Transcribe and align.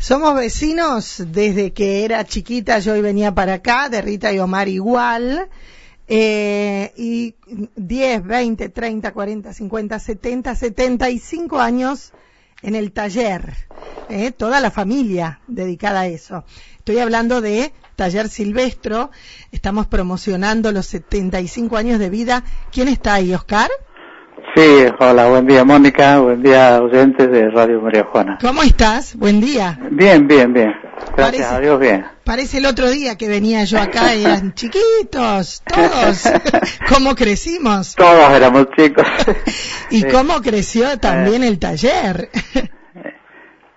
Somos 0.00 0.34
vecinos 0.34 1.22
desde 1.26 1.74
que 1.74 2.06
era 2.06 2.24
chiquita, 2.24 2.78
yo 2.78 2.96
y 2.96 3.02
venía 3.02 3.34
para 3.34 3.52
acá, 3.54 3.90
de 3.90 4.00
Rita 4.00 4.32
y 4.32 4.38
Omar 4.38 4.66
igual. 4.66 5.50
Eh, 6.08 6.90
y 6.96 7.34
10, 7.76 8.24
20, 8.24 8.70
30, 8.70 9.12
40, 9.12 9.52
50, 9.52 9.98
70, 9.98 10.54
75 10.54 11.60
años 11.60 12.14
en 12.62 12.76
el 12.76 12.92
taller. 12.92 13.54
Eh, 14.08 14.32
toda 14.32 14.60
la 14.60 14.70
familia 14.70 15.42
dedicada 15.46 16.00
a 16.00 16.06
eso. 16.06 16.44
Estoy 16.78 16.98
hablando 16.98 17.42
de 17.42 17.74
Taller 17.94 18.30
Silvestro. 18.30 19.10
Estamos 19.52 19.86
promocionando 19.86 20.72
los 20.72 20.86
75 20.86 21.76
años 21.76 21.98
de 21.98 22.08
vida. 22.08 22.42
¿Quién 22.72 22.88
está 22.88 23.14
ahí, 23.14 23.34
Oscar? 23.34 23.68
Sí, 24.56 24.86
hola, 25.02 25.28
buen 25.28 25.46
día 25.46 25.64
Mónica, 25.64 26.18
buen 26.18 26.42
día 26.42 26.78
oyentes 26.82 27.30
de 27.30 27.48
Radio 27.50 27.80
María 27.80 28.04
Juana. 28.04 28.36
¿Cómo 28.38 28.62
estás? 28.62 29.16
Buen 29.16 29.40
día. 29.40 29.78
Bien, 29.90 30.28
bien, 30.28 30.52
bien. 30.52 30.74
Gracias 31.16 31.50
a 31.50 31.58
Dios, 31.58 31.80
bien. 31.80 32.04
Parece 32.22 32.58
el 32.58 32.66
otro 32.66 32.90
día 32.90 33.16
que 33.16 33.26
venía 33.26 33.64
yo 33.64 33.80
acá, 33.80 34.12
eran 34.12 34.52
chiquitos, 34.54 35.62
todos. 35.64 36.24
¿Cómo 36.88 37.14
crecimos? 37.14 37.94
Todos 37.94 38.30
éramos 38.30 38.66
chicos. 38.76 39.06
¿Y 39.90 40.04
cómo 40.04 40.42
creció 40.42 40.98
también 40.98 41.44
el 41.44 41.58
taller? 41.58 42.28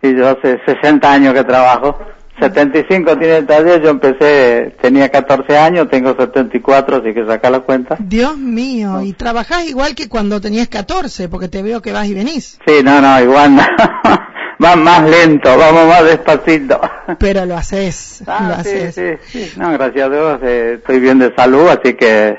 y 0.02 0.16
yo 0.18 0.28
hace 0.28 0.60
60 0.66 1.10
años 1.10 1.34
que 1.34 1.46
trabajo. 1.46 1.98
75 2.40 3.18
tiene 3.18 3.38
el 3.38 3.46
taller, 3.46 3.82
yo 3.82 3.90
empecé, 3.90 4.76
tenía 4.82 5.10
14 5.10 5.58
años, 5.58 5.88
tengo 5.90 6.16
74, 6.16 6.98
así 6.98 7.14
que 7.14 7.26
saca 7.26 7.50
la 7.50 7.60
cuenta. 7.60 7.96
Dios 8.00 8.38
mío, 8.38 9.02
y 9.02 9.14
trabajás 9.14 9.66
igual 9.68 9.94
que 9.96 10.10
cuando 10.10 10.42
tenías 10.42 10.68
14, 10.68 11.30
porque 11.30 11.48
te 11.48 11.62
veo 11.62 11.82
que 11.82 11.92
vas 11.92 12.08
y 12.08 12.14
venís. 12.14 12.60
Sí, 12.66 12.82
no, 12.84 13.00
no, 13.02 13.22
igual 13.22 13.56
no. 13.56 13.62
Va 14.64 14.76
más 14.76 15.10
lento, 15.10 15.58
vamos 15.58 15.88
más 15.88 16.06
despacito. 16.06 16.80
Pero 17.20 17.46
lo 17.46 17.58
haces, 17.58 18.24
ah, 18.28 18.56
lo 18.58 18.64
sí, 18.64 18.92
Sí, 18.92 19.18
sí, 19.26 19.54
no, 19.58 19.72
gracias 19.74 20.06
a 20.06 20.10
Dios 20.10 20.40
eh, 20.44 20.74
estoy 20.78 21.00
bien 21.00 21.20
de 21.20 21.34
salud, 21.36 21.68
así 21.68 21.96
que 21.96 22.38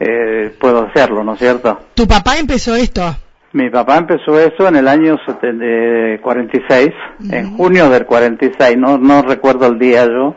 eh, 0.00 0.54
puedo 0.60 0.86
hacerlo, 0.86 1.24
¿no 1.24 1.34
es 1.34 1.38
cierto? 1.38 1.80
¿Tu 1.94 2.06
papá 2.06 2.36
empezó 2.38 2.74
esto? 2.74 3.16
Mi 3.54 3.70
papá 3.70 3.98
empezó 3.98 4.36
eso 4.40 4.66
en 4.66 4.74
el 4.74 4.88
año 4.88 5.16
46, 6.20 6.90
en 7.30 7.56
junio 7.56 7.88
del 7.88 8.04
46, 8.04 8.76
no, 8.76 8.98
no 8.98 9.22
recuerdo 9.22 9.68
el 9.68 9.78
día 9.78 10.04
yo, 10.06 10.34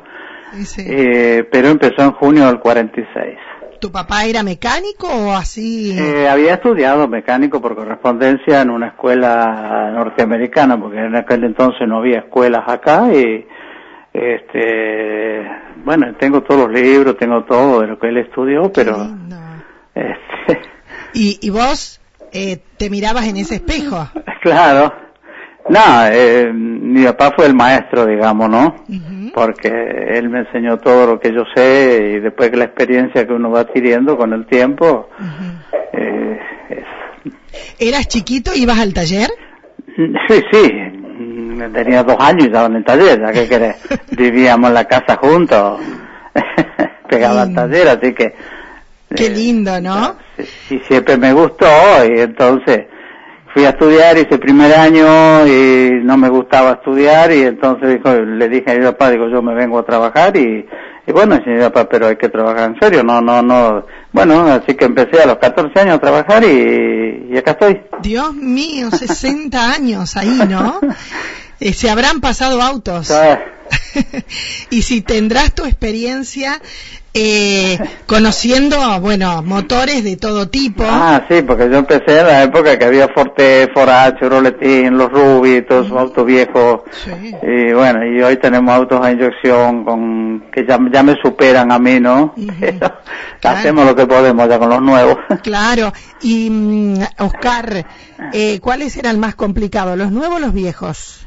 eh, 0.77 1.43
pero 1.51 1.69
empezó 1.69 2.03
en 2.03 2.11
junio 2.11 2.45
del 2.45 2.59
46. 2.59 3.39
¿Tu 3.81 3.91
papá 3.91 4.25
era 4.25 4.43
mecánico 4.43 5.07
o 5.07 5.33
así? 5.33 5.97
Eh, 5.97 6.29
había 6.29 6.53
estudiado 6.53 7.07
mecánico 7.07 7.59
por 7.59 7.75
correspondencia 7.75 8.61
en 8.61 8.69
una 8.69 8.89
escuela 8.89 9.89
norteamericana, 9.95 10.79
porque 10.79 10.99
en 10.99 11.15
aquel 11.15 11.43
entonces 11.43 11.87
no 11.87 11.97
había 11.97 12.19
escuelas 12.19 12.65
acá 12.67 13.11
y 13.11 13.47
este 14.13 15.43
bueno 15.83 16.13
tengo 16.19 16.43
todos 16.43 16.69
los 16.69 16.81
libros 16.81 17.17
tengo 17.17 17.43
todo 17.45 17.81
de 17.81 17.87
lo 17.87 17.99
que 17.99 18.09
él 18.09 18.17
estudió 18.17 18.71
pero 18.71 18.95
este... 19.93 20.61
¿Y, 21.13 21.39
y 21.41 21.49
vos 21.51 21.99
eh, 22.31 22.57
te 22.77 22.89
mirabas 22.89 23.27
en 23.27 23.37
ese 23.37 23.55
espejo. 23.55 24.07
Claro. 24.41 24.93
No, 25.67 26.07
eh, 26.09 26.53
mi 26.53 27.03
papá 27.03 27.33
fue 27.35 27.47
el 27.47 27.53
maestro, 27.53 28.05
digamos, 28.05 28.49
¿no? 28.49 28.75
Porque 29.33 29.67
él 30.13 30.29
me 30.29 30.39
enseñó 30.39 30.77
todo 30.77 31.05
lo 31.05 31.19
que 31.19 31.33
yo 31.33 31.43
sé 31.53 32.13
y 32.13 32.19
después 32.21 32.49
que 32.49 32.55
la 32.55 32.65
experiencia 32.65 33.27
que 33.27 33.33
uno 33.33 33.51
va 33.51 33.61
adquiriendo 33.61 34.15
con 34.15 34.31
el 34.31 34.45
tiempo. 34.45 35.09
eh, 35.91 36.39
¿Eras 37.79 38.07
chiquito 38.07 38.51
y 38.55 38.61
ibas 38.61 38.79
al 38.79 38.93
taller? 38.93 39.29
Sí, 40.29 40.41
sí. 40.51 40.71
Tenía 41.73 42.03
dos 42.03 42.17
años 42.19 42.43
y 42.43 42.47
estaba 42.47 42.67
en 42.67 42.75
el 42.75 42.85
taller, 42.85 43.19
ya 43.19 43.31
que 43.33 43.47
querés. 43.49 43.75
Vivíamos 44.17 44.69
en 44.69 44.73
la 44.75 44.85
casa 44.85 45.17
juntos, 45.17 45.81
pegaba 47.09 47.41
al 47.41 47.53
taller, 47.53 47.87
así 47.89 48.13
que 48.13 48.33
Qué 49.15 49.29
lindo, 49.29 49.79
¿no? 49.79 50.15
Sí, 50.67 50.81
siempre 50.87 51.17
me 51.17 51.33
gustó 51.33 51.65
y 52.05 52.19
entonces 52.19 52.87
fui 53.53 53.65
a 53.65 53.69
estudiar 53.69 54.17
ese 54.17 54.37
primer 54.37 54.73
año 54.73 55.47
y 55.47 56.03
no 56.03 56.17
me 56.17 56.29
gustaba 56.29 56.73
estudiar 56.73 57.31
y 57.31 57.43
entonces 57.43 57.95
dijo, 57.95 58.13
le 58.13 58.49
dije 58.49 58.71
a 58.71 58.75
mi 58.75 58.83
papá, 58.83 59.09
digo, 59.09 59.29
yo 59.29 59.41
me 59.41 59.55
vengo 59.55 59.79
a 59.79 59.85
trabajar 59.85 60.35
y, 60.35 60.65
y 61.07 61.11
bueno, 61.11 61.39
mi 61.45 61.59
papá, 61.59 61.87
pero 61.89 62.07
hay 62.07 62.17
que 62.17 62.29
trabajar 62.29 62.69
en 62.71 62.79
serio, 62.79 63.03
no, 63.03 63.21
no, 63.21 63.41
no. 63.41 63.85
Bueno, 64.11 64.41
así 64.47 64.75
que 64.75 64.85
empecé 64.85 65.21
a 65.21 65.27
los 65.27 65.37
14 65.37 65.79
años 65.79 65.95
a 65.95 65.99
trabajar 65.99 66.43
y, 66.43 67.29
y 67.31 67.37
acá 67.37 67.51
estoy. 67.51 67.81
Dios 68.01 68.33
mío, 68.35 68.91
60 68.91 69.73
años 69.73 70.17
ahí, 70.17 70.39
¿no? 70.47 70.79
Eh, 71.59 71.73
se 71.73 71.89
habrán 71.89 72.21
pasado 72.21 72.61
autos. 72.61 73.11
y 74.69 74.81
si 74.81 75.01
tendrás 75.01 75.53
tu 75.53 75.65
experiencia 75.65 76.59
eh, 77.19 77.79
conociendo, 78.05 78.77
bueno, 79.01 79.41
motores 79.41 80.03
de 80.03 80.17
todo 80.17 80.49
tipo. 80.49 80.83
Ah, 80.85 81.25
sí, 81.27 81.41
porque 81.41 81.67
yo 81.67 81.79
empecé 81.79 82.19
en 82.19 82.27
la 82.27 82.43
época 82.43 82.77
que 82.77 82.85
había 82.85 83.07
Forte, 83.07 83.69
Foracho, 83.73 84.29
Roletín, 84.29 84.99
los 84.99 85.11
Ruby, 85.11 85.63
todos 85.63 85.87
esos 85.87 85.97
autos 85.97 86.25
viejos. 86.25 86.81
Y 87.41 87.73
bueno, 87.73 88.05
y 88.05 88.21
hoy 88.21 88.37
tenemos 88.37 88.71
autos 88.71 89.03
a 89.03 89.11
inyección 89.11 89.83
con 89.83 90.45
que 90.51 90.63
ya, 90.67 90.77
ya 90.91 91.01
me 91.01 91.15
superan 91.19 91.71
a 91.71 91.79
mí, 91.79 91.99
¿no? 91.99 92.35
Hacemos 93.43 93.85
lo 93.85 93.95
que 93.95 94.05
podemos 94.05 94.47
ya 94.47 94.59
con 94.59 94.69
los 94.69 94.81
nuevos. 94.81 95.17
Claro. 95.41 95.93
Y, 96.21 96.49
mm, 96.49 96.99
Oscar, 97.19 97.85
eh, 98.33 98.59
¿cuáles 98.59 98.97
eran 98.97 99.19
más 99.19 99.33
complicados, 99.33 99.97
los 99.97 100.11
nuevos 100.11 100.37
o 100.37 100.39
los 100.39 100.53
viejos? 100.53 101.25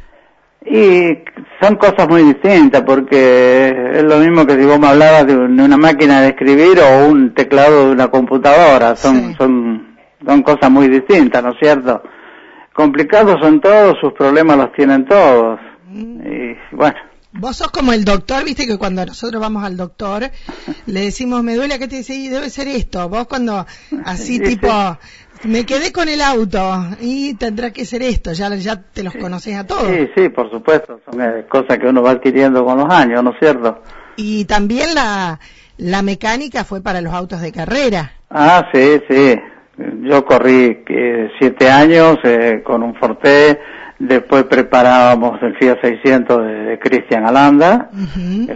Y 0.65 1.19
son 1.61 1.77
cosas 1.77 2.07
muy 2.09 2.23
distintas 2.23 2.83
porque 2.83 3.69
es 3.95 4.03
lo 4.03 4.19
mismo 4.19 4.47
que 4.47 4.59
si 4.59 4.67
vos 4.67 4.79
me 4.79 4.89
hablabas 4.89 5.27
de 5.27 5.35
una 5.37 5.77
máquina 5.77 6.21
de 6.21 6.29
escribir 6.29 6.79
o 6.81 7.09
un 7.09 7.33
teclado 7.35 7.87
de 7.87 7.93
una 7.93 8.09
computadora, 8.09 8.95
son, 8.95 9.35
son, 9.37 9.97
son 10.25 10.43
cosas 10.43 10.71
muy 10.71 10.89
distintas, 10.89 11.43
¿no 11.43 11.53
es 11.53 11.59
cierto? 11.59 12.03
Complicados 12.75 13.41
son 13.41 13.61
todos, 13.61 13.97
sus 14.01 14.13
problemas 14.13 14.59
los 14.59 14.73
tienen 14.73 15.07
todos. 15.07 15.59
Mm. 15.89 16.21
Y 16.27 16.77
bueno. 16.77 16.97
Vos 17.33 17.57
sos 17.57 17.71
como 17.71 17.93
el 17.93 18.05
doctor, 18.05 18.45
viste 18.45 18.67
que 18.67 18.77
cuando 18.77 19.07
nosotros 19.07 19.41
vamos 19.41 19.63
al 19.65 19.77
doctor 19.77 20.31
le 20.87 21.01
decimos, 21.01 21.43
me 21.43 21.55
duele, 21.55 21.79
¿qué 21.79 21.89
te 21.89 21.97
dice? 21.97 22.15
Y 22.15 22.29
debe 22.29 22.51
ser 22.51 22.69
esto. 22.69 23.09
Vos 23.09 23.27
cuando 23.27 23.67
así 24.05 24.41
tipo, 24.41 24.69
me 25.45 25.65
quedé 25.65 25.93
con 25.93 26.09
el 26.09 26.21
auto 26.21 26.59
y 27.01 27.35
tendrá 27.35 27.73
que 27.73 27.85
ser 27.85 28.03
esto, 28.03 28.33
ya, 28.33 28.55
ya 28.57 28.83
te 28.83 29.03
los 29.03 29.15
conoces 29.15 29.57
a 29.57 29.67
todos. 29.67 29.87
Sí, 29.87 30.09
sí, 30.17 30.29
por 30.29 30.51
supuesto, 30.51 31.01
son 31.11 31.21
eh, 31.21 31.47
cosas 31.49 31.79
que 31.79 31.87
uno 31.87 32.03
va 32.03 32.13
adquiriendo 32.13 32.65
con 32.65 32.79
los 32.79 32.93
años, 32.93 33.23
¿no 33.23 33.31
es 33.31 33.39
cierto? 33.39 33.83
Y 34.17 34.45
también 34.45 34.95
la, 34.95 35.39
la 35.79 36.03
mecánica 36.03 36.65
fue 36.65 36.83
para 36.83 37.01
los 37.01 37.13
autos 37.15 37.41
de 37.41 37.53
carrera. 37.53 38.13
Ah, 38.29 38.69
sí, 38.73 39.01
sí. 39.09 39.35
Yo 40.03 40.25
corrí 40.27 40.85
eh, 40.89 41.31
siete 41.39 41.71
años 41.71 42.19
eh, 42.25 42.63
con 42.63 42.83
un 42.83 42.95
Forte 42.97 43.59
Después 44.01 44.45
preparábamos 44.45 45.43
el 45.43 45.55
Fiat 45.59 45.79
600 45.83 46.39
de, 46.39 46.79
Cristian 46.79 47.27
Alanda, 47.27 47.91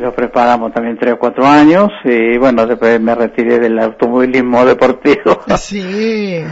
lo 0.01 0.15
preparamos 0.15 0.73
también 0.73 0.97
tres 0.99 1.13
o 1.13 1.19
cuatro 1.19 1.45
años 1.45 1.91
y 2.03 2.39
bueno, 2.39 2.67
después 2.67 2.99
me 2.99 3.15
retiré 3.15 3.59
del 3.59 3.79
automovilismo 3.79 4.65
deportivo. 4.65 5.43
Sí, 5.59 6.43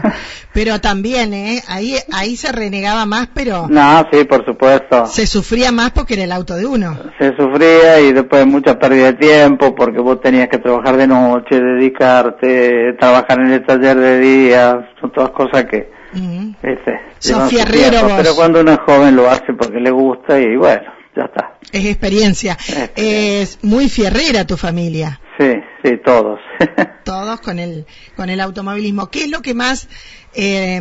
pero 0.52 0.80
también, 0.80 1.32
¿eh? 1.32 1.62
Ahí, 1.68 1.96
ahí 2.12 2.36
se 2.36 2.52
renegaba 2.52 3.06
más, 3.06 3.28
pero... 3.32 3.66
No, 3.68 4.06
sí, 4.12 4.24
por 4.24 4.44
supuesto. 4.44 5.06
Se 5.06 5.26
sufría 5.26 5.72
más 5.72 5.92
porque 5.92 6.14
era 6.14 6.24
el 6.24 6.32
auto 6.32 6.54
de 6.54 6.66
uno. 6.66 6.98
Se 7.18 7.34
sufría 7.36 8.00
y 8.00 8.12
después 8.12 8.46
mucha 8.46 8.78
pérdida 8.78 9.06
de 9.06 9.14
tiempo 9.14 9.74
porque 9.74 10.00
vos 10.00 10.20
tenías 10.20 10.48
que 10.48 10.58
trabajar 10.58 10.96
de 10.96 11.06
noche, 11.06 11.58
dedicarte, 11.58 12.94
trabajar 12.98 13.40
en 13.40 13.52
el 13.52 13.64
taller 13.64 13.96
de 13.96 14.18
día, 14.20 14.90
son 15.00 15.12
todas 15.12 15.30
cosas 15.30 15.64
que 15.64 16.01
Sofía 17.18 17.64
Pero 17.66 18.34
cuando 18.34 18.60
uno 18.60 18.72
es 18.72 18.78
joven 18.80 19.16
lo 19.16 19.30
hace 19.30 19.52
porque 19.54 19.80
le 19.80 19.90
gusta 19.90 20.38
y 20.38 20.56
bueno, 20.56 20.92
ya 21.16 21.24
está. 21.24 21.58
Es 21.72 21.86
experiencia. 21.86 22.56
Es, 22.94 23.58
muy 23.62 23.88
fierrera 23.88 24.46
tu 24.46 24.56
familia. 24.56 25.20
Sí, 25.38 25.52
sí, 25.82 25.96
todos. 26.04 26.38
todos 27.04 27.40
con 27.40 27.58
el, 27.58 27.86
con 28.16 28.28
el 28.28 28.40
automovilismo. 28.40 29.08
¿Qué 29.10 29.24
es 29.24 29.30
lo 29.30 29.40
que 29.40 29.54
más 29.54 29.88
eh, 30.34 30.80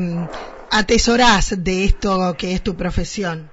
atesorás 0.69 1.63
de 1.63 1.85
esto 1.85 2.35
que 2.37 2.53
es 2.53 2.61
tu 2.61 2.75
profesión? 2.75 3.49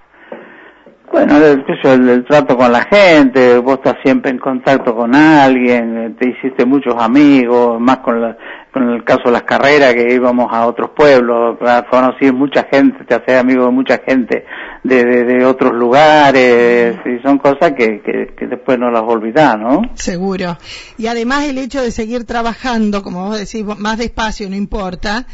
Bueno, 1.11 1.37
el, 1.39 2.25
trato 2.27 2.57
con 2.57 2.71
la 2.71 2.85
gente, 2.85 3.59
vos 3.59 3.77
estás 3.77 3.97
siempre 4.05 4.31
en 4.31 4.39
contacto 4.39 4.95
con 4.95 5.15
alguien, 5.15 6.17
te 6.19 6.29
hiciste 6.29 6.67
muchos 6.67 6.95
amigos, 6.99 7.81
más 7.81 7.99
con, 7.99 8.21
la, 8.21 8.37
con 8.73 8.91
el 8.91 9.05
caso 9.05 9.23
de 9.27 9.33
las 9.33 9.43
carreras 9.43 9.95
que 9.95 10.13
íbamos 10.13 10.53
a 10.53 10.67
otros 10.67 10.91
pueblos, 10.91 11.57
conocí 11.91 12.31
mucha 12.31 12.67
gente, 12.71 13.05
te 13.05 13.15
haces 13.15 13.41
amigo 13.41 13.65
de 13.65 13.71
mucha 13.71 13.99
gente 14.07 14.45
de, 14.85 15.05
de, 15.25 15.45
otros 15.45 15.73
lugares, 15.73 16.97
y 17.05 17.23
son 17.23 17.39
cosas 17.39 17.73
que, 17.73 18.03
que, 18.03 18.47
después 18.47 18.79
no 18.79 18.91
las 18.91 19.03
olvidás, 19.03 19.59
¿no? 19.59 19.83
Seguro. 19.95 20.59
Y 20.99 21.07
además 21.07 21.49
el 21.49 21.59
hecho 21.59 21.81
de 21.83 21.91
seguir 21.91 22.27
trabajando, 22.27 23.03
como 23.03 23.29
vos 23.29 23.39
decís, 23.39 23.65
más 23.79 23.99
despacio, 23.99 24.49
no 24.51 24.57
importa, 24.57 25.27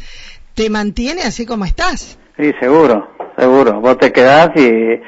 te 0.53 0.69
mantiene 0.69 1.21
así 1.23 1.45
como 1.45 1.65
estás. 1.65 2.17
Sí, 2.37 2.51
seguro, 2.59 3.09
seguro. 3.37 3.79
Vos 3.79 3.97
te 3.97 4.11
quedás 4.11 4.49
y 4.55 4.99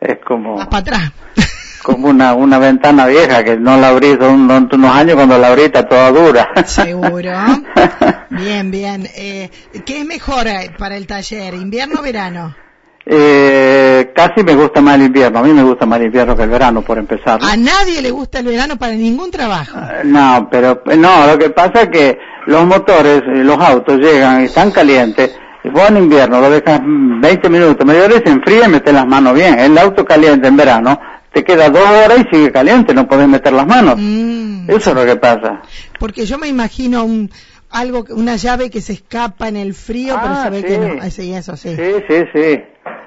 es 0.00 0.18
como... 0.24 0.56
Más 0.56 0.68
para 0.68 0.80
atrás. 0.80 1.12
como 1.82 2.08
una, 2.08 2.34
una 2.34 2.58
ventana 2.58 3.06
vieja 3.06 3.44
que 3.44 3.56
no 3.56 3.76
la 3.76 3.88
abrís 3.88 4.18
un, 4.18 4.50
unos 4.50 4.90
años 4.90 5.14
cuando 5.14 5.38
la 5.38 5.54
está 5.54 5.88
toda 5.88 6.10
dura. 6.10 6.48
Seguro. 6.64 7.32
bien, 8.30 8.70
bien. 8.70 9.08
Eh, 9.14 9.50
¿Qué 9.84 10.00
es 10.00 10.04
mejor 10.04 10.48
eh, 10.48 10.72
para 10.76 10.96
el 10.96 11.06
taller, 11.06 11.54
invierno 11.54 12.00
o 12.00 12.02
verano? 12.02 12.54
Eh, 13.08 14.10
casi 14.12 14.42
me 14.42 14.56
gusta 14.56 14.80
más 14.80 14.96
el 14.96 15.02
invierno. 15.02 15.38
A 15.38 15.42
mí 15.42 15.52
me 15.52 15.62
gusta 15.62 15.86
más 15.86 16.00
el 16.00 16.06
invierno 16.06 16.36
que 16.36 16.42
el 16.42 16.50
verano, 16.50 16.82
por 16.82 16.98
empezar. 16.98 17.38
A 17.40 17.56
nadie 17.56 18.02
le 18.02 18.10
gusta 18.10 18.40
el 18.40 18.46
verano 18.46 18.76
para 18.76 18.94
ningún 18.94 19.30
trabajo. 19.30 19.78
Eh, 19.78 20.02
no, 20.04 20.48
pero 20.50 20.82
no, 20.96 21.26
lo 21.28 21.38
que 21.38 21.50
pasa 21.50 21.82
es 21.82 21.88
que 21.88 22.18
los 22.46 22.66
motores, 22.66 23.22
eh, 23.22 23.44
los 23.44 23.58
autos 23.60 23.98
llegan 23.98 24.42
y 24.42 24.46
están 24.46 24.72
calientes. 24.72 25.30
Vos 25.72 25.88
en 25.88 25.96
invierno 25.96 26.40
lo 26.40 26.50
dejas 26.50 26.80
20 26.84 27.48
minutos, 27.48 27.86
media 27.86 28.04
hora 28.04 28.14
y 28.16 28.26
se 28.26 28.30
enfría 28.32 28.66
y 28.66 28.68
metes 28.68 28.94
las 28.94 29.06
manos 29.06 29.34
bien. 29.34 29.58
El 29.58 29.76
auto 29.78 30.04
caliente 30.04 30.48
en 30.48 30.56
verano 30.56 30.98
te 31.32 31.44
queda 31.44 31.68
dos 31.68 31.82
horas 31.82 32.18
y 32.20 32.34
sigue 32.34 32.52
caliente, 32.52 32.94
no 32.94 33.06
podés 33.06 33.28
meter 33.28 33.52
las 33.52 33.66
manos. 33.66 33.96
Mm. 33.98 34.70
Eso 34.70 34.90
es 34.90 34.96
lo 34.96 35.04
que 35.04 35.16
pasa. 35.16 35.60
Porque 35.98 36.24
yo 36.24 36.38
me 36.38 36.48
imagino 36.48 37.04
un, 37.04 37.30
algo, 37.70 38.04
una 38.10 38.36
llave 38.36 38.70
que 38.70 38.80
se 38.80 38.94
escapa 38.94 39.48
en 39.48 39.56
el 39.56 39.74
frío, 39.74 40.16
pero 40.20 40.34
ah, 40.34 40.44
se 40.44 40.50
ve 40.50 40.64
que 40.64 40.78
no. 40.78 41.10
Sí, 41.10 41.32
eso 41.32 41.56
sí. 41.56 41.76
Sí, 41.76 41.92
sí, 42.08 42.24
sí. 42.32 42.60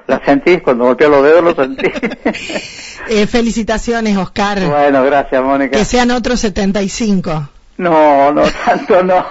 La 0.08 0.24
sentís, 0.26 0.62
cuando 0.62 0.86
golpeé 0.86 1.08
los 1.08 1.24
dedos 1.24 1.44
lo 1.44 1.56
sentí. 1.56 1.86
eh, 3.10 3.28
felicitaciones, 3.28 4.18
Oscar. 4.18 4.60
Bueno, 4.68 5.04
gracias, 5.04 5.44
Mónica. 5.44 5.78
Que 5.78 5.86
sean 5.86 6.12
otros 6.12 6.40
75. 6.40 7.50
No, 7.80 8.34
no, 8.34 8.44
tanto 8.66 9.02
no. 9.04 9.26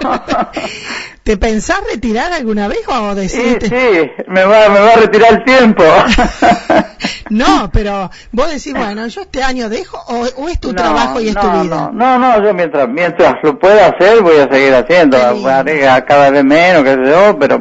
¿Te 1.22 1.36
pensás 1.36 1.82
retirar 1.92 2.32
alguna 2.32 2.66
vez 2.66 2.80
o 2.88 3.14
decís? 3.14 3.32
Sí, 3.32 3.58
sí, 3.60 4.10
me 4.26 4.42
va, 4.46 4.70
me 4.70 4.80
va 4.80 4.92
a 4.94 4.96
retirar 4.96 5.34
el 5.34 5.44
tiempo. 5.44 5.84
no, 7.28 7.68
pero 7.74 8.10
vos 8.32 8.50
decís, 8.50 8.72
bueno, 8.72 9.06
yo 9.06 9.20
este 9.20 9.42
año 9.42 9.68
dejo 9.68 9.98
o, 10.08 10.48
es 10.48 10.58
tu 10.58 10.72
trabajo 10.72 11.20
y 11.20 11.28
es 11.28 11.34
tu 11.34 11.46
vida. 11.60 11.90
No, 11.92 12.18
no, 12.18 12.42
yo 12.42 12.54
mientras 12.54 12.88
mientras 12.88 13.34
lo 13.42 13.58
pueda 13.58 13.88
hacer 13.88 14.22
voy 14.22 14.38
a 14.38 14.50
seguir 14.50 14.74
haciendo, 14.74 15.18
cada 16.06 16.30
vez 16.30 16.42
menos, 16.42 16.84
que 16.84 16.94
sé 16.94 17.04
yo, 17.04 17.38
pero 17.38 17.58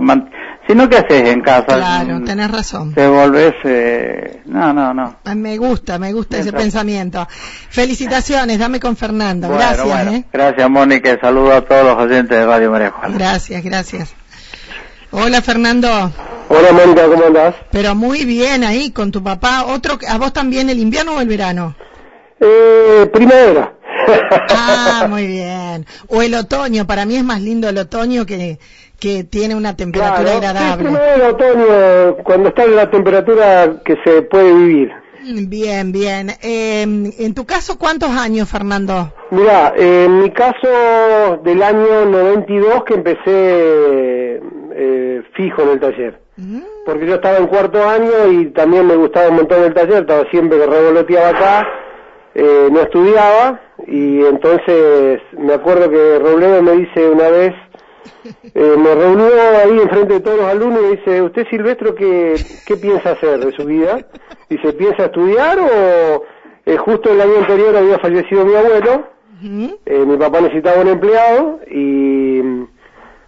no, 0.75 0.89
¿qué 0.89 0.97
haces 0.97 1.29
en 1.29 1.41
casa? 1.41 1.65
Claro, 1.65 2.21
tenés 2.23 2.51
razón. 2.51 2.93
Te 2.93 3.07
volvés... 3.07 3.53
Eh... 3.63 4.41
No, 4.45 4.73
no, 4.73 4.93
no. 4.93 5.17
Me 5.35 5.57
gusta, 5.57 5.97
me 5.97 6.13
gusta 6.13 6.37
ese 6.37 6.51
pensamiento. 6.51 7.27
Felicitaciones, 7.69 8.59
dame 8.59 8.79
con 8.79 8.95
Fernando. 8.97 9.49
gracias. 9.49 10.07
¿eh? 10.07 10.25
Gracias, 10.31 10.69
Mónica. 10.69 11.17
Saludo 11.21 11.53
a 11.53 11.61
todos 11.61 11.85
los 11.85 11.97
oyentes 11.97 12.37
de 12.37 12.45
Radio 12.45 12.71
María 12.71 12.93
Gracias, 13.09 13.63
gracias. 13.63 14.13
Hola, 15.11 15.41
Fernando. 15.41 16.11
Hola, 16.49 16.71
Mónica, 16.73 17.05
¿cómo 17.07 17.25
andás? 17.25 17.55
Pero 17.71 17.95
muy 17.95 18.25
bien 18.25 18.63
ahí 18.63 18.91
con 18.91 19.11
tu 19.11 19.23
papá. 19.23 19.65
¿Otro, 19.65 19.97
¿A 20.07 20.17
vos 20.17 20.33
también 20.33 20.69
el 20.69 20.79
invierno 20.79 21.15
o 21.15 21.21
el 21.21 21.27
verano? 21.27 21.75
Eh, 22.39 23.09
primavera. 23.11 23.76
Ah, 24.49 25.05
muy 25.09 25.27
bien. 25.27 25.85
O 26.07 26.21
el 26.21 26.33
otoño, 26.33 26.87
para 26.87 27.05
mí 27.05 27.15
es 27.15 27.23
más 27.23 27.41
lindo 27.41 27.69
el 27.69 27.77
otoño 27.77 28.25
que, 28.25 28.59
que 28.99 29.23
tiene 29.23 29.55
una 29.55 29.75
temperatura 29.75 30.37
agradable. 30.37 30.89
Sí, 30.89 30.95
el 31.15 31.21
otoño, 31.21 32.17
cuando 32.23 32.49
está 32.49 32.63
en 32.63 32.75
la 32.75 32.89
temperatura 32.89 33.81
que 33.83 33.95
se 34.03 34.21
puede 34.23 34.53
vivir. 34.53 34.91
Bien, 35.47 35.91
bien. 35.91 36.29
Eh, 36.41 36.83
en 36.83 37.33
tu 37.33 37.45
caso, 37.45 37.77
¿cuántos 37.77 38.09
años, 38.11 38.49
Fernando? 38.49 39.11
Mira, 39.31 39.73
en 39.75 40.21
mi 40.21 40.31
caso 40.31 41.41
del 41.43 41.61
año 41.61 42.05
92 42.05 42.83
que 42.85 42.93
empecé 42.93 44.39
eh, 44.79 45.21
fijo 45.33 45.63
en 45.63 45.69
el 45.69 45.79
taller. 45.79 46.19
Mm. 46.37 46.61
Porque 46.85 47.07
yo 47.07 47.15
estaba 47.15 47.37
en 47.37 47.47
cuarto 47.47 47.83
año 47.87 48.31
y 48.31 48.51
también 48.51 48.87
me 48.87 48.95
gustaba 48.95 49.29
un 49.29 49.37
montón 49.37 49.63
el 49.63 49.73
taller, 49.73 50.01
estaba 50.01 50.29
siempre 50.29 50.59
que 50.59 50.65
revoloteaba 50.65 51.29
acá, 51.29 51.67
eh, 52.39 52.69
no 52.71 52.81
estudiaba 52.81 53.59
y 53.87 54.23
entonces 54.23 55.21
me 55.39 55.53
acuerdo 55.55 55.89
que 55.89 56.19
Robledo 56.19 56.61
me 56.61 56.73
dice 56.73 57.09
una 57.09 57.29
vez, 57.29 57.55
eh, 58.53 58.75
me 58.77 58.93
reunió 58.93 59.27
ahí 59.63 59.79
enfrente 59.79 60.13
de 60.13 60.19
todos 60.19 60.37
los 60.37 60.45
alumnos 60.45 60.81
y 60.83 60.97
dice, 60.97 61.21
¿usted 61.23 61.47
Silvestro 61.49 61.95
qué, 61.95 62.35
qué 62.67 62.77
piensa 62.77 63.11
hacer 63.11 63.39
de 63.43 63.51
su 63.53 63.65
vida? 63.65 64.05
Dice, 64.51 64.71
¿piensa 64.73 65.05
estudiar 65.05 65.57
o 65.57 66.23
eh, 66.67 66.77
justo 66.77 67.11
el 67.11 67.21
año 67.21 67.39
anterior 67.39 67.75
había 67.75 67.97
fallecido 67.97 68.45
mi 68.45 68.53
abuelo? 68.53 69.07
Eh, 69.85 70.05
mi 70.05 70.17
papá 70.17 70.39
necesitaba 70.39 70.81
un 70.81 70.89
empleado 70.89 71.59
y 71.71 72.41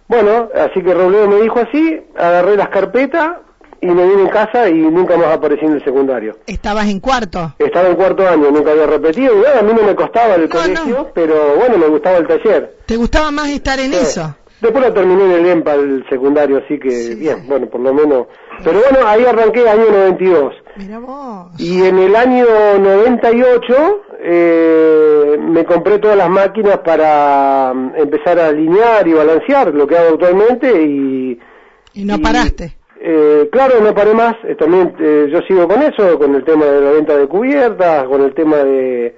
bueno, 0.06 0.50
así 0.54 0.82
que 0.82 0.94
Robledo 0.94 1.26
me 1.26 1.40
dijo 1.40 1.58
así, 1.58 2.00
agarré 2.16 2.56
las 2.56 2.68
carpetas 2.68 3.38
y 3.80 3.86
me 3.86 4.06
vine 4.06 4.22
en 4.22 4.28
casa 4.28 4.68
y 4.68 4.74
nunca 4.74 5.16
más 5.16 5.28
aparecí 5.28 5.64
en 5.64 5.72
el 5.72 5.84
secundario. 5.84 6.36
¿Estabas 6.46 6.88
en 6.88 7.00
cuarto? 7.00 7.54
Estaba 7.58 7.88
en 7.88 7.96
cuarto 7.96 8.28
año, 8.28 8.50
nunca 8.50 8.72
había 8.72 8.86
repetido. 8.86 9.34
a 9.58 9.62
mí 9.62 9.72
no 9.74 9.82
me 9.82 9.94
costaba 9.94 10.34
el 10.34 10.48
colegio, 10.48 11.10
pero 11.14 11.56
bueno, 11.56 11.78
me 11.78 11.86
gustaba 11.86 12.18
el 12.18 12.26
taller. 12.26 12.76
¿Te 12.86 12.96
gustaba 12.96 13.30
más 13.30 13.48
estar 13.50 13.78
en 13.80 13.94
eso? 13.94 14.36
Después 14.60 14.84
lo 14.84 14.92
terminé 14.92 15.24
en 15.24 15.30
el 15.30 15.46
EMPA, 15.46 15.74
el 15.74 16.04
secundario, 16.10 16.58
así 16.58 16.78
que 16.78 17.14
bien, 17.14 17.46
bueno, 17.48 17.66
por 17.66 17.80
lo 17.80 17.94
menos. 17.94 18.26
Pero 18.62 18.80
bueno, 18.80 19.06
ahí 19.06 19.24
arranqué 19.24 19.66
año 19.66 19.86
92. 19.90 20.54
Mira 20.76 20.98
vos. 20.98 21.58
Y 21.58 21.82
en 21.82 21.98
el 21.98 22.14
año 22.14 22.44
98 22.78 24.02
eh, 24.22 25.38
me 25.40 25.64
compré 25.64 25.98
todas 25.98 26.18
las 26.18 26.28
máquinas 26.28 26.78
para 26.78 27.72
mm, 27.74 27.92
empezar 27.96 28.38
a 28.38 28.48
alinear 28.48 29.08
y 29.08 29.14
balancear, 29.14 29.74
lo 29.74 29.86
que 29.86 29.96
hago 29.96 30.10
actualmente 30.10 30.82
y... 30.82 31.40
¿Y 31.94 32.04
no 32.04 32.18
paraste? 32.18 32.76
Eh, 33.02 33.48
claro, 33.50 33.80
no 33.80 33.94
paré 33.94 34.14
más. 34.14 34.36
Eh, 34.44 34.54
también 34.56 34.94
eh, 35.00 35.28
yo 35.32 35.40
sigo 35.48 35.66
con 35.66 35.82
eso, 35.82 36.18
con 36.18 36.34
el 36.34 36.44
tema 36.44 36.66
de 36.66 36.80
la 36.80 36.90
venta 36.90 37.16
de 37.16 37.26
cubiertas, 37.26 38.04
con 38.06 38.22
el 38.22 38.34
tema 38.34 38.58
de 38.58 39.16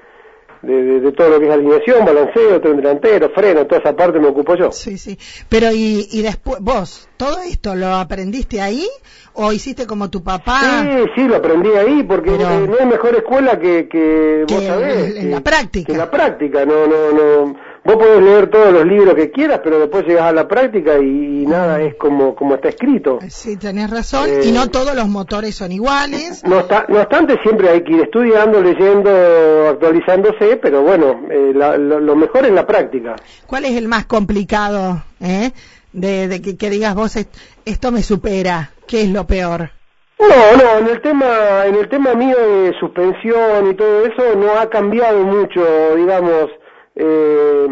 de, 0.62 1.12
todo 1.12 1.28
lo 1.28 1.40
que 1.40 1.46
es 1.46 1.52
alineación, 1.52 2.04
balanceo, 2.04 2.60
tren 2.60 2.76
delantero, 2.76 3.30
freno, 3.30 3.66
toda 3.66 3.80
esa 3.80 3.96
parte 3.96 4.20
me 4.20 4.28
ocupo 4.28 4.54
yo. 4.54 4.70
Sí, 4.70 4.96
sí. 4.96 5.18
Pero 5.48 5.72
y, 5.72 6.08
y 6.10 6.22
después, 6.22 6.60
vos, 6.60 7.08
¿todo 7.16 7.40
esto 7.42 7.74
lo 7.74 7.88
aprendiste 7.94 8.60
ahí 8.60 8.86
o 9.34 9.52
hiciste 9.52 9.86
como 9.86 10.08
tu 10.08 10.22
papá? 10.22 10.60
Sí, 10.82 11.04
sí, 11.16 11.28
lo 11.28 11.36
aprendí 11.36 11.70
ahí 11.70 12.02
porque 12.04 12.30
no 12.30 12.76
hay 12.78 12.86
mejor 12.86 13.16
escuela 13.16 13.58
que, 13.58 13.88
que, 13.88 14.44
vos 14.48 14.64
sabés. 14.64 15.16
En, 15.16 15.30
la 15.30 15.40
práctica. 15.40 15.92
Que 15.92 15.98
la 15.98 16.10
práctica, 16.10 16.64
no, 16.64 16.86
no, 16.86 17.12
no 17.12 17.71
vos 17.84 17.96
podés 17.96 18.22
leer 18.22 18.50
todos 18.50 18.72
los 18.72 18.86
libros 18.86 19.14
que 19.14 19.30
quieras, 19.30 19.60
pero 19.62 19.78
después 19.78 20.04
llegas 20.06 20.24
a 20.24 20.32
la 20.32 20.46
práctica 20.46 20.98
y, 20.98 21.44
nada 21.46 21.80
es 21.80 21.94
como, 21.96 22.34
como 22.34 22.54
está 22.54 22.68
escrito. 22.68 23.18
Sí, 23.28 23.56
tenés 23.56 23.90
razón, 23.90 24.28
y 24.42 24.52
no 24.52 24.64
eh, 24.64 24.68
todos 24.68 24.94
los 24.94 25.08
motores 25.08 25.54
son 25.54 25.72
iguales. 25.72 26.42
No, 26.44 26.64
no 26.88 27.00
obstante, 27.00 27.38
siempre 27.42 27.68
hay 27.68 27.82
que 27.82 27.92
ir 27.92 28.00
estudiando, 28.02 28.62
leyendo, 28.62 29.68
actualizándose, 29.70 30.56
pero 30.56 30.82
bueno, 30.82 31.20
eh, 31.30 31.52
lo, 31.54 32.16
mejor 32.16 32.46
es 32.46 32.52
la 32.52 32.66
práctica. 32.66 33.16
¿Cuál 33.46 33.64
es 33.64 33.76
el 33.76 33.88
más 33.88 34.06
complicado, 34.06 35.02
eh? 35.20 35.50
De, 35.92 36.40
que, 36.40 36.56
que 36.56 36.70
digas 36.70 36.94
vos, 36.94 37.18
esto 37.66 37.92
me 37.92 38.02
supera, 38.02 38.70
¿qué 38.86 39.02
es 39.02 39.10
lo 39.10 39.26
peor? 39.26 39.70
No, 40.18 40.56
no, 40.56 40.78
en 40.78 40.86
el 40.86 41.02
tema, 41.02 41.66
en 41.66 41.74
el 41.74 41.88
tema 41.88 42.14
mío 42.14 42.36
de 42.36 42.72
suspensión 42.78 43.70
y 43.70 43.74
todo 43.74 44.06
eso 44.06 44.36
no 44.36 44.58
ha 44.58 44.70
cambiado 44.70 45.18
mucho, 45.24 45.96
digamos, 45.96 46.48
eh, 46.94 47.66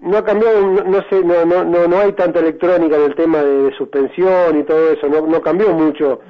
no 0.00 0.18
ha 0.18 0.24
cambiado, 0.24 0.60
no, 0.60 1.02
sé, 1.08 1.24
no, 1.24 1.44
no, 1.44 1.88
no, 1.88 1.98
hay 1.98 2.12
tanta 2.12 2.40
electrónica 2.40 2.96
en 2.96 3.02
el 3.02 3.14
tema 3.14 3.42
de, 3.42 3.72
suspensión 3.76 4.58
y 4.58 4.64
todo 4.64 4.92
eso, 4.92 5.08
no, 5.08 5.26
no 5.26 5.40
cambió 5.40 5.72
mucho. 5.72 6.20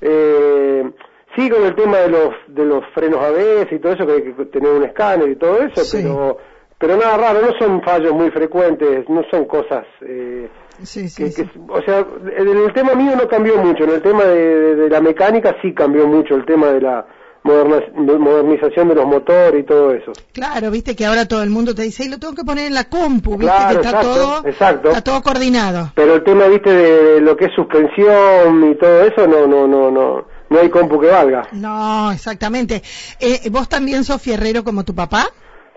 Eh, 0.00 0.90
sí 1.36 1.50
con 1.50 1.64
el 1.64 1.74
tema 1.74 1.98
de 1.98 2.10
los, 2.10 2.34
de 2.48 2.64
los 2.64 2.84
frenos 2.94 3.20
ABS 3.20 3.72
y 3.72 3.78
todo 3.78 3.92
eso, 3.92 4.06
que 4.06 4.12
hay 4.12 4.22
que 4.22 4.44
tener 4.46 4.70
un 4.70 4.84
escáner 4.84 5.28
y 5.28 5.36
todo 5.36 5.58
eso, 5.58 5.82
pero, 5.92 6.38
pero 6.78 6.96
nada 6.96 7.16
raro, 7.16 7.40
no 7.42 7.58
son 7.58 7.82
fallos 7.82 8.12
muy 8.12 8.30
frecuentes, 8.30 9.08
no 9.08 9.22
son 9.30 9.44
cosas... 9.44 9.84
Eh, 10.02 10.48
Sí, 10.82 11.08
sí, 11.08 11.24
o 11.68 11.82
sea, 11.82 12.06
en 12.36 12.48
el 12.48 12.72
tema 12.72 12.94
mío 12.94 13.16
no 13.16 13.26
cambió 13.26 13.56
mucho, 13.56 13.82
en 13.82 13.90
el 13.90 14.02
tema 14.02 14.22
de, 14.24 14.88
la 14.88 15.00
mecánica 15.00 15.56
sí 15.60 15.74
cambió 15.74 16.06
mucho 16.06 16.36
el 16.36 16.44
tema 16.44 16.68
de 16.68 16.80
la 16.80 17.04
modernización 17.48 18.88
de 18.88 18.94
los 18.94 19.06
motores 19.06 19.60
y 19.60 19.64
todo 19.64 19.92
eso. 19.92 20.12
Claro, 20.32 20.70
viste 20.70 20.94
que 20.94 21.06
ahora 21.06 21.26
todo 21.26 21.42
el 21.42 21.50
mundo 21.50 21.74
te 21.74 21.82
dice, 21.82 22.04
y 22.04 22.08
lo 22.08 22.18
tengo 22.18 22.34
que 22.34 22.44
poner 22.44 22.66
en 22.66 22.74
la 22.74 22.84
compu, 22.84 23.36
viste 23.36 23.56
que 23.68 23.74
está 23.74 24.00
todo 24.00 24.44
está 24.44 25.02
todo 25.02 25.22
coordinado. 25.22 25.92
Pero 25.94 26.14
el 26.14 26.24
tema, 26.24 26.46
viste, 26.46 26.70
de 26.70 27.20
lo 27.20 27.36
que 27.36 27.46
es 27.46 27.52
suspensión 27.54 28.70
y 28.70 28.74
todo 28.76 29.02
eso, 29.02 29.26
no, 29.26 29.46
no, 29.46 29.66
no, 29.66 29.90
no, 29.90 30.26
no 30.48 30.58
hay 30.58 30.68
compu 30.68 31.00
que 31.00 31.08
valga. 31.08 31.48
No, 31.52 32.12
exactamente. 32.12 32.82
Eh, 33.20 33.48
¿Vos 33.50 33.68
también 33.68 34.04
sos 34.04 34.20
fierrero 34.20 34.64
como 34.64 34.84
tu 34.84 34.94
papá? 34.94 35.28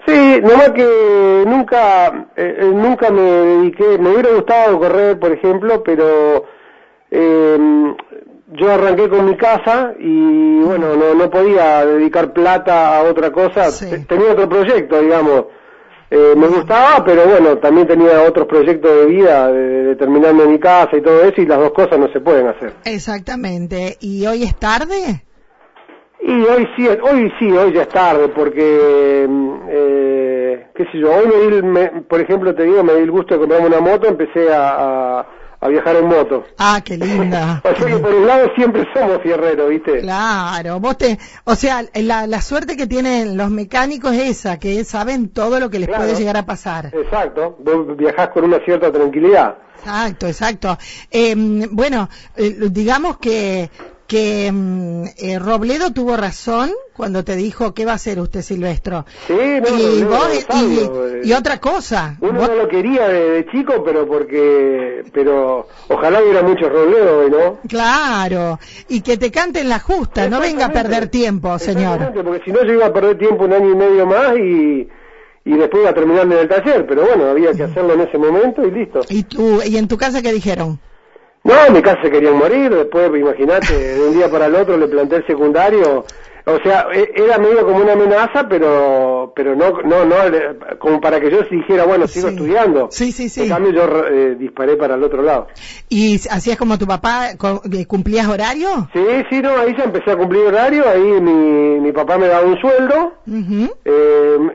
Sí, 0.06 0.42
nomás 0.42 0.72
que 0.72 1.44
nunca, 1.46 2.28
eh, 2.36 2.58
eh, 2.60 2.72
nunca 2.74 3.12
me 3.12 3.22
dediqué, 3.22 3.98
me 4.00 4.10
hubiera 4.10 4.32
gustado 4.34 4.80
correr, 4.80 5.20
por 5.20 5.32
ejemplo, 5.32 5.84
pero 5.84 6.46
eh, 7.12 7.96
yo 8.52 8.72
arranqué 8.72 9.08
con 9.10 9.26
mi 9.26 9.36
casa 9.38 9.94
y 10.00 10.60
bueno, 10.60 10.96
no, 10.96 11.14
no 11.14 11.30
podía 11.30 11.86
dedicar 11.86 12.34
plata 12.34 12.98
a 12.98 13.04
otra 13.04 13.32
cosa, 13.32 13.70
tenía 14.08 14.32
otro 14.32 14.50
proyecto, 14.50 15.02
digamos. 15.02 15.46
Eh, 16.14 16.34
me 16.36 16.48
gustaba, 16.48 17.06
pero 17.06 17.26
bueno, 17.26 17.58
también 17.60 17.88
tenía 17.88 18.22
otros 18.24 18.46
proyectos 18.46 18.92
de 18.94 19.06
vida, 19.06 19.50
de, 19.50 19.96
terminarme 19.96 20.46
mi 20.46 20.60
casa 20.60 20.98
y 20.98 21.02
todo 21.02 21.22
eso, 21.24 21.42
y 21.42 21.46
las 21.46 21.60
dos 21.60 21.72
cosas 21.72 21.98
no 22.00 22.12
se 22.12 22.20
pueden 22.20 22.48
hacer. 22.48 22.74
Exactamente. 22.84 23.96
¿Y 24.02 24.26
hoy 24.28 24.44
es 24.44 24.58
tarde? 24.58 25.24
Y 26.22 26.32
hoy 26.44 26.68
sí, 26.76 26.88
hoy 26.88 27.32
sí, 27.40 27.50
hoy 27.52 27.74
ya 27.74 27.84
es 27.84 27.90
tarde, 27.90 28.28
porque, 28.28 29.26
mm, 29.28 29.54
eh, 29.70 30.68
qué 30.76 30.84
sé 30.92 31.00
yo, 31.00 31.10
hoy 31.16 31.28
me 31.28 31.36
di, 31.48 31.56
el- 31.56 31.64
me- 31.64 32.02
por 32.08 32.20
ejemplo, 32.20 32.54
te 32.54 32.64
digo, 32.64 32.84
me 32.84 32.94
di 32.96 33.04
el 33.04 33.12
gusto 33.12 33.34
de 33.36 33.40
comprarme 33.40 33.68
una 33.68 33.80
moto, 33.80 34.08
empecé 34.08 34.54
a, 34.54 35.20
a, 35.20 35.26
a 35.62 35.68
viajar 35.68 35.96
en 35.96 36.08
moto. 36.08 36.44
Ah, 36.58 36.82
qué 36.84 36.98
linda. 36.98 37.62
O 37.72 37.76
sea 37.76 37.86
que 37.88 37.98
por 37.98 38.14
un 38.14 38.26
lado 38.28 38.50
siempre 38.56 38.86
somos 38.94 39.22
fierreros, 39.22 39.70
¿viste? 39.70 40.02
Claro, 40.02 40.80
vos 40.80 40.98
te, 40.98 41.20
o 41.44 41.56
sea, 41.56 41.86
la, 41.94 42.26
la 42.28 42.42
suerte 42.42 42.76
que 42.76 42.88
tienen 42.88 43.38
los 43.38 43.50
mecánicos 43.52 44.14
es 44.14 44.40
esa, 44.40 44.58
que 44.60 44.84
saben 44.84 45.30
todo 45.30 45.60
lo 45.60 45.70
que 45.70 45.80
les 45.80 45.88
Claro. 45.88 46.04
puede 46.04 46.18
llegar 46.18 46.38
a 46.38 46.46
pasar. 46.46 46.92
Exacto, 46.94 47.58
vos 47.60 47.96
viajás 47.96 48.30
con 48.30 48.44
una 48.46 48.58
cierta 48.66 48.92
tranquilidad. 48.92 49.56
Exacto, 49.78 50.28
exacto. 50.28 50.78
Eh, 51.10 51.34
bueno, 51.72 52.08
eh, 52.36 52.56
digamos 52.70 53.18
que 53.18 53.70
que 54.12 54.52
mm, 54.52 55.06
eh, 55.20 55.40
Robledo 55.40 55.92
tuvo 55.94 56.18
razón 56.18 56.70
cuando 56.94 57.24
te 57.24 57.38
dijo 57.38 57.74
qué 57.74 57.86
va 57.86 57.94
a 57.94 57.96
hacer 57.96 58.20
usted 58.20 58.42
Silvestro. 58.42 59.06
Sí, 59.26 59.34
no, 59.34 59.70
y, 59.80 60.02
no, 60.02 60.10
vos, 60.10 60.46
no, 60.50 60.62
y- 60.68 60.78
eh. 60.80 61.22
y 61.24 61.32
otra 61.32 61.62
cosa. 61.62 62.18
Uno 62.20 62.42
vos- 62.42 62.50
no 62.50 62.56
lo 62.56 62.68
quería 62.68 63.08
de, 63.08 63.30
de 63.30 63.46
chico, 63.46 63.82
pero 63.86 64.06
porque, 64.06 65.06
pero 65.14 65.66
ojalá 65.88 66.22
hubiera 66.22 66.44
mucho 66.44 66.68
roleo 66.68 67.20
hoy, 67.20 67.32
¿no? 67.32 67.60
Claro, 67.70 68.60
y 68.90 69.00
que 69.00 69.16
te 69.16 69.32
canten 69.32 69.70
la 69.70 69.80
justa, 69.80 70.28
no 70.28 70.42
venga 70.42 70.66
a 70.66 70.74
perder 70.74 71.08
tiempo, 71.08 71.58
señor. 71.58 72.12
Porque 72.14 72.42
si 72.44 72.52
no 72.52 72.66
yo 72.66 72.74
iba 72.74 72.88
a 72.88 72.94
perder 72.94 73.18
tiempo 73.18 73.46
un 73.46 73.54
año 73.54 73.72
y 73.72 73.76
medio 73.76 74.06
más 74.06 74.36
y, 74.36 74.90
y 75.46 75.54
después 75.58 75.84
iba 75.84 75.92
a 75.92 75.94
terminar 75.94 76.26
en 76.26 76.34
el 76.34 76.50
taller, 76.50 76.86
pero 76.86 77.04
bueno, 77.08 77.30
había 77.30 77.54
que 77.54 77.64
hacerlo 77.64 77.94
en 77.94 78.02
ese 78.02 78.18
momento 78.18 78.62
y 78.68 78.72
listo. 78.72 79.00
¿Y, 79.08 79.24
tú, 79.24 79.62
¿Y 79.66 79.78
en 79.78 79.88
tu 79.88 79.96
casa 79.98 80.22
qué 80.22 80.34
dijeron? 80.34 80.80
No, 81.44 81.66
en 81.66 81.74
mi 81.74 81.82
casa 81.82 82.02
se 82.04 82.12
querían 82.12 82.38
morir, 82.38 82.70
después, 82.70 83.10
imagínate, 83.16 83.74
de 83.74 84.08
un 84.08 84.14
día 84.14 84.30
para 84.30 84.46
el 84.46 84.56
otro 84.56 84.78
le 84.78 84.88
planté 84.88 85.18
el 85.18 85.28
secundario. 85.28 86.06
O 86.46 86.58
sea, 86.64 86.88
e-, 86.94 87.12
era 87.16 87.38
medio 87.38 87.66
como 87.66 87.78
una 87.78 87.94
amenaza, 87.94 88.48
pero 88.48 89.32
pero 89.36 89.56
no, 89.56 89.82
no, 89.84 90.06
no, 90.06 90.16
como 90.80 91.00
para 91.00 91.20
que 91.20 91.32
yo 91.32 91.42
dijera, 91.50 91.86
bueno, 91.86 92.08
sigo 92.08 92.30
estudiando. 92.30 92.88
Sí, 92.92 93.12
sí, 93.12 93.30
sí. 93.30 93.44
En 93.44 93.50
cambio 93.50 93.72
yo 93.72 94.06
eh, 94.08 94.36
disparé 94.36 94.76
para 94.76 94.96
el 94.96 95.04
otro 95.04 95.22
lado. 95.22 95.48
¿Y 95.90 96.16
hacías 96.30 96.58
como 96.58 96.78
tu 96.78 96.86
papá, 96.86 97.32
eh, 97.32 97.86
cumplías 97.86 98.28
horario? 98.28 98.90
Sí, 98.94 99.06
sí, 99.30 99.42
no, 99.42 99.58
ahí 99.58 99.76
ya 99.78 99.86
empecé 99.86 100.12
a 100.12 100.18
cumplir 100.18 100.46
horario, 100.46 100.88
ahí 100.88 101.22
mi, 101.22 101.80
mi 101.80 101.92
papá 101.92 102.18
me 102.18 102.28
daba 102.28 102.46
un 102.46 102.60
sueldo, 102.60 103.14
em, 103.28 103.70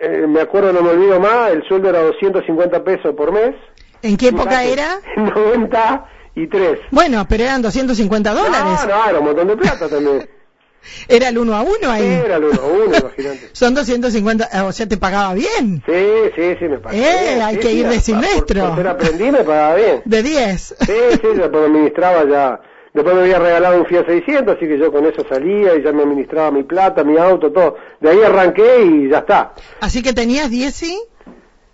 em, 0.00 0.30
me 0.30 0.40
acuerdo, 0.40 0.72
no 0.72 0.82
me 0.82 0.90
olvido 0.90 1.20
más, 1.20 1.52
el 1.52 1.62
sueldo 1.64 1.88
era 1.88 2.02
250 2.02 2.84
pesos 2.84 3.14
por 3.14 3.32
mes. 3.32 3.54
¿En 4.02 4.16
qué 4.16 4.28
época 4.28 4.62
era? 4.64 5.00
90 5.16 6.06
y 6.36 6.46
tres. 6.46 6.78
Bueno, 6.90 7.26
pero 7.28 7.44
eran 7.44 7.62
250 7.62 8.32
dólares. 8.32 8.80
Ah, 8.92 9.08
no, 9.12 9.18
un 9.18 9.24
montón 9.24 9.48
de 9.48 9.56
plata 9.56 9.88
también. 9.88 10.28
Era 11.08 11.30
el 11.30 11.38
uno 11.38 11.54
a 11.54 11.62
uno 11.62 11.90
ahí. 11.90 12.02
Sí, 12.02 12.24
era 12.24 12.36
el 12.36 12.44
uno 12.44 12.60
a 12.60 12.66
uno, 12.66 12.96
imagínate. 12.96 13.48
Son 13.52 13.74
250, 13.74 14.64
o 14.66 14.70
sea, 14.70 14.86
te 14.86 14.96
pagaba 14.96 15.34
bien. 15.34 15.82
Sí, 15.84 16.30
sí, 16.36 16.56
sí, 16.60 16.64
me 16.66 16.78
pagaba 16.78 17.02
eh, 17.02 17.24
bien. 17.24 17.42
Hay 17.42 17.54
sí, 17.56 17.60
que 17.60 17.68
sí, 17.68 17.78
ir 17.78 17.88
de 17.88 18.00
semestre. 18.00 18.60
Por, 18.60 18.68
por, 18.68 18.78
ser 18.78 18.88
aprendiz 18.88 19.32
me 19.32 19.42
pagaba 19.42 19.74
bien. 19.74 20.02
De 20.04 20.22
10. 20.22 20.76
Sí, 20.78 20.86
sí, 20.86 21.18
después 21.22 21.50
me 21.50 21.64
administraba 21.66 22.24
ya. 22.30 22.60
Después 22.94 23.14
me 23.14 23.22
había 23.22 23.38
regalado 23.38 23.78
un 23.78 23.86
Fiat 23.86 24.06
600, 24.06 24.56
así 24.56 24.66
que 24.66 24.78
yo 24.78 24.90
con 24.90 25.04
eso 25.04 25.26
salía 25.28 25.74
y 25.74 25.82
ya 25.82 25.92
me 25.92 26.02
administraba 26.02 26.50
mi 26.50 26.62
plata, 26.62 27.04
mi 27.04 27.18
auto, 27.18 27.52
todo. 27.52 27.76
De 28.00 28.10
ahí 28.10 28.22
arranqué 28.22 28.84
y 28.84 29.10
ya 29.10 29.18
está. 29.18 29.52
Así 29.80 30.02
que 30.02 30.12
tenías 30.12 30.50
10 30.50 30.82
y... 30.84 30.98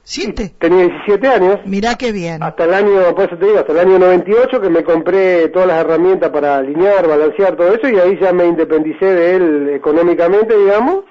7. 0.04 0.54
Tenía 0.59 0.87
17 0.87 1.28
años. 1.28 1.61
Mirá 1.64 1.94
qué 1.94 2.12
bien. 2.12 2.42
Hasta 2.42 2.64
el 2.64 2.75
año, 2.75 3.14
por 3.14 3.26
eso 3.26 3.37
te 3.37 3.47
digo, 3.47 3.59
hasta 3.59 3.73
el 3.73 3.78
año 3.78 3.99
98 3.99 4.61
que 4.61 4.68
me 4.68 4.82
compré 4.85 5.49
todas 5.49 5.68
las 5.68 5.80
herramientas 5.80 6.30
para 6.30 6.56
alinear, 6.56 7.06
balancear 7.06 7.56
todo 7.56 7.75
eso 7.75 7.88
y 7.88 7.99
ahí 7.99 8.18
ya 8.21 8.32
me 8.32 8.47
independicé 8.47 9.06
de 9.06 9.37
él 9.37 9.68
económicamente, 9.75 10.56
digamos. 10.56 11.04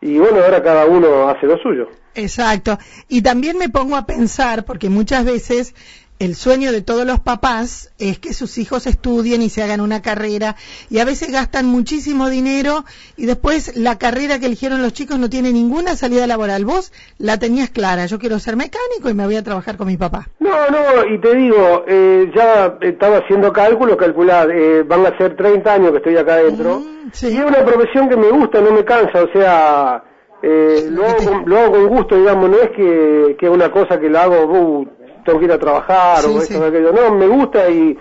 Y 0.00 0.18
bueno, 0.18 0.42
ahora 0.44 0.62
cada 0.62 0.86
uno 0.86 1.28
hace 1.28 1.46
lo 1.46 1.58
suyo. 1.58 1.88
Exacto. 2.14 2.78
Y 3.08 3.22
también 3.22 3.58
me 3.58 3.68
pongo 3.68 3.96
a 3.96 4.06
pensar, 4.06 4.64
porque 4.64 4.88
muchas 4.88 5.24
veces 5.24 5.74
el 6.18 6.34
sueño 6.34 6.72
de 6.72 6.82
todos 6.82 7.06
los 7.06 7.20
papás 7.20 7.92
es 7.98 8.18
que 8.18 8.32
sus 8.32 8.58
hijos 8.58 8.86
estudien 8.86 9.40
y 9.42 9.50
se 9.50 9.62
hagan 9.62 9.80
una 9.80 10.02
carrera 10.02 10.56
y 10.90 10.98
a 10.98 11.04
veces 11.04 11.30
gastan 11.30 11.66
muchísimo 11.66 12.28
dinero 12.28 12.84
y 13.16 13.26
después 13.26 13.76
la 13.76 13.98
carrera 13.98 14.38
que 14.38 14.46
eligieron 14.46 14.82
los 14.82 14.92
chicos 14.92 15.18
no 15.18 15.30
tiene 15.30 15.52
ninguna 15.52 15.96
salida 15.96 16.26
laboral. 16.26 16.64
Vos 16.64 16.92
la 17.18 17.38
tenías 17.38 17.70
clara, 17.70 18.06
yo 18.06 18.18
quiero 18.18 18.38
ser 18.38 18.56
mecánico 18.56 19.08
y 19.08 19.14
me 19.14 19.24
voy 19.26 19.36
a 19.36 19.44
trabajar 19.44 19.76
con 19.76 19.86
mi 19.86 19.96
papá. 19.96 20.28
No, 20.40 20.50
no, 20.70 21.14
y 21.14 21.20
te 21.20 21.34
digo, 21.36 21.84
eh, 21.86 22.30
ya 22.34 22.78
estaba 22.80 23.18
haciendo 23.18 23.52
cálculos, 23.52 23.96
calcular, 23.96 24.50
eh, 24.50 24.82
van 24.82 25.06
a 25.06 25.16
ser 25.18 25.36
30 25.36 25.72
años 25.72 25.90
que 25.92 25.96
estoy 25.98 26.16
acá 26.16 26.34
adentro, 26.34 26.80
Mm, 26.80 27.10
sí. 27.12 27.28
y 27.28 27.36
es 27.36 27.44
una 27.44 27.64
profesión 27.64 28.08
que 28.08 28.16
me 28.16 28.30
gusta, 28.30 28.60
no 28.60 28.72
me 28.72 28.84
cansa, 28.84 29.22
o 29.22 29.32
sea, 29.32 30.02
eh, 30.42 30.88
lo, 30.90 31.04
hago 31.06 31.16
con, 31.24 31.48
lo 31.48 31.58
hago 31.58 31.72
con 31.72 31.86
gusto, 31.88 32.16
digamos, 32.16 32.50
no 32.50 32.56
es 32.58 32.70
que, 32.70 33.36
que 33.38 33.46
es 33.46 33.52
una 33.52 33.70
cosa 33.70 33.98
que 33.98 34.08
la 34.08 34.22
hago, 34.24 34.44
uh, 34.46 34.88
tengo 35.28 35.38
que 35.40 35.44
ir 35.44 35.52
a 35.52 35.58
trabajar 35.58 36.22
Sí, 36.22 36.26
o 36.28 36.40
sí. 36.40 36.52
esto 36.54 36.64
o 36.64 36.66
aquello, 36.66 36.92
no, 36.92 37.14
me 37.14 37.26
gusta 37.28 37.68
y, 37.68 37.96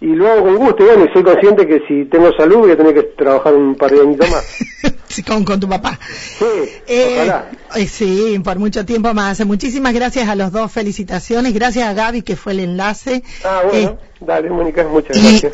y 0.00 0.06
lo 0.06 0.28
hago 0.32 0.44
con 0.44 0.56
gusto, 0.56 0.82
y 0.82 0.86
bueno, 0.86 1.04
y 1.04 1.12
soy 1.12 1.22
consciente 1.22 1.66
que 1.66 1.80
si 1.86 2.06
tengo 2.06 2.32
salud 2.32 2.56
voy 2.58 2.72
a 2.72 2.76
tener 2.76 2.94
que 2.94 3.02
trabajar 3.02 3.54
un 3.54 3.74
par 3.74 3.90
de 3.90 4.00
añitos 4.00 4.30
más. 4.30 4.44
Sí, 5.10 5.24
con, 5.24 5.44
con 5.44 5.58
tu 5.58 5.68
papá. 5.68 5.98
Sí, 6.38 6.44
Eh, 6.86 7.16
ojalá. 7.16 7.50
eh, 7.74 7.86
sí, 7.88 8.40
por 8.44 8.60
mucho 8.60 8.86
tiempo 8.86 9.12
más. 9.12 9.44
Muchísimas 9.44 9.92
gracias 9.92 10.28
a 10.28 10.36
los 10.36 10.52
dos, 10.52 10.70
felicitaciones. 10.70 11.52
Gracias 11.52 11.88
a 11.88 11.94
Gaby 11.94 12.22
que 12.22 12.36
fue 12.36 12.52
el 12.52 12.60
enlace. 12.60 13.24
Ah, 13.44 13.62
bueno, 13.68 13.90
Eh, 13.90 13.96
dale, 14.20 14.50
Mónica, 14.50 14.86
muchas 14.86 15.20
gracias. 15.20 15.52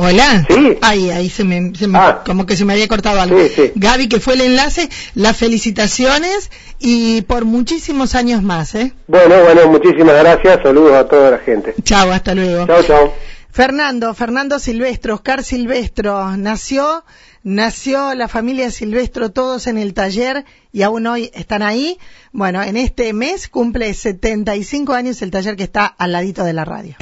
Hola. 0.00 0.46
Sí. 0.48 0.78
Ahí, 0.80 1.10
ahí 1.10 1.28
se 1.28 1.42
me, 1.42 1.74
se 1.74 1.88
me- 1.88 1.98
Ah. 1.98 2.22
como 2.24 2.46
que 2.46 2.56
se 2.56 2.64
me 2.64 2.72
había 2.74 2.86
cortado 2.86 3.20
algo. 3.20 3.36
Sí, 3.40 3.48
sí. 3.54 3.72
Gaby, 3.74 4.08
que 4.08 4.20
fue 4.20 4.34
el 4.34 4.42
enlace, 4.42 4.88
las 5.14 5.36
felicitaciones 5.36 6.50
y 6.78 7.22
por 7.22 7.44
muchísimos 7.44 8.14
años 8.14 8.42
más, 8.42 8.74
¿eh? 8.76 8.92
Bueno, 9.08 9.42
bueno, 9.42 9.66
muchísimas 9.68 10.14
gracias, 10.22 10.60
saludos 10.62 10.94
a 10.94 11.08
toda 11.08 11.32
la 11.32 11.38
gente. 11.38 11.74
Chao, 11.82 12.12
hasta 12.12 12.32
luego. 12.34 12.64
Chao, 12.66 12.82
chao. 12.84 13.14
Fernando, 13.50 14.14
Fernando 14.14 14.58
Silvestro, 14.60 15.14
Oscar 15.16 15.42
Silvestro, 15.42 16.36
nació, 16.36 17.02
nació 17.42 18.14
la 18.14 18.28
familia 18.28 18.70
Silvestro 18.70 19.30
todos 19.32 19.66
en 19.66 19.78
el 19.78 19.94
taller 19.94 20.44
y 20.72 20.82
aún 20.82 21.06
hoy 21.08 21.30
están 21.34 21.62
ahí. 21.62 21.98
Bueno, 22.30 22.62
en 22.62 22.76
este 22.76 23.12
mes 23.14 23.48
cumple 23.48 23.92
75 23.94 24.92
años 24.92 25.22
el 25.22 25.30
taller 25.32 25.56
que 25.56 25.64
está 25.64 25.86
al 25.86 26.12
ladito 26.12 26.44
de 26.44 26.52
la 26.52 26.64
radio. 26.64 26.94